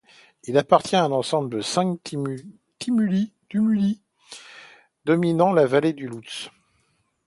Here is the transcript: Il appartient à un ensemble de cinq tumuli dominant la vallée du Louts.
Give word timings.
Il 0.45 0.57
appartient 0.57 0.95
à 0.95 1.03
un 1.03 1.11
ensemble 1.11 1.51
de 1.51 1.61
cinq 1.61 1.99
tumuli 2.79 4.01
dominant 5.05 5.53
la 5.53 5.67
vallée 5.67 5.93
du 5.93 6.07
Louts. 6.07 6.49